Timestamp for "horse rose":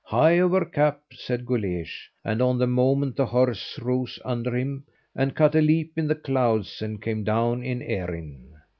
3.27-4.17